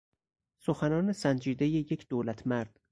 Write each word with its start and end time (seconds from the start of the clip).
سخنان 0.59 1.11
سنجیدهی 1.13 1.69
یک 1.71 2.07
دولتمرد 2.07 2.79